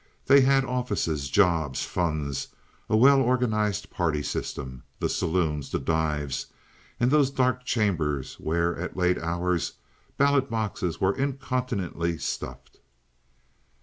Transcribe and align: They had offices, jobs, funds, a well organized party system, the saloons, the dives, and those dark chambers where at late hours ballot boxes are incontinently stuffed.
They 0.25 0.41
had 0.41 0.65
offices, 0.65 1.29
jobs, 1.29 1.83
funds, 1.83 2.47
a 2.89 2.97
well 2.97 3.21
organized 3.21 3.91
party 3.91 4.23
system, 4.23 4.81
the 4.97 5.07
saloons, 5.07 5.69
the 5.69 5.77
dives, 5.77 6.47
and 6.99 7.11
those 7.11 7.29
dark 7.29 7.65
chambers 7.65 8.33
where 8.39 8.75
at 8.79 8.97
late 8.97 9.19
hours 9.19 9.73
ballot 10.17 10.49
boxes 10.49 10.97
are 11.03 11.13
incontinently 11.15 12.17
stuffed. 12.17 12.79